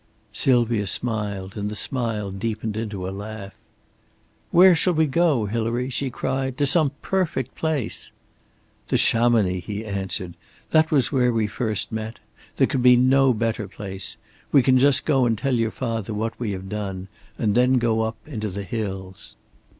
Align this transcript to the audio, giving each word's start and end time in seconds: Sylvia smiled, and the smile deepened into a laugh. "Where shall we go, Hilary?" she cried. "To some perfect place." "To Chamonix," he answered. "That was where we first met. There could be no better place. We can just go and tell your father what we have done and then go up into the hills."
Sylvia 0.33 0.87
smiled, 0.87 1.55
and 1.55 1.69
the 1.69 1.75
smile 1.75 2.31
deepened 2.31 2.75
into 2.75 3.07
a 3.07 3.11
laugh. 3.13 3.53
"Where 4.49 4.73
shall 4.73 4.95
we 4.95 5.05
go, 5.05 5.45
Hilary?" 5.45 5.91
she 5.91 6.09
cried. 6.09 6.57
"To 6.57 6.65
some 6.65 6.93
perfect 7.03 7.53
place." 7.53 8.11
"To 8.87 8.97
Chamonix," 8.97 9.59
he 9.67 9.85
answered. 9.85 10.33
"That 10.71 10.89
was 10.89 11.11
where 11.11 11.31
we 11.31 11.45
first 11.45 11.91
met. 11.91 12.19
There 12.55 12.65
could 12.65 12.81
be 12.81 12.95
no 12.95 13.31
better 13.31 13.67
place. 13.67 14.17
We 14.51 14.63
can 14.63 14.79
just 14.79 15.05
go 15.05 15.25
and 15.27 15.37
tell 15.37 15.53
your 15.53 15.69
father 15.69 16.15
what 16.15 16.33
we 16.39 16.49
have 16.53 16.67
done 16.67 17.07
and 17.37 17.53
then 17.53 17.73
go 17.73 18.01
up 18.01 18.17
into 18.25 18.49
the 18.49 18.63
hills." 18.63 19.35